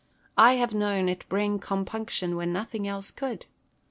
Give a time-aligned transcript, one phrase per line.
[0.39, 3.45] I have known it bring compunction when nothing else would.